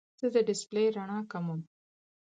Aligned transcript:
زه 0.19 0.27
د 0.35 0.37
ډیسپلې 0.47 0.83
رڼا 0.95 1.19
کموم. 1.31 1.61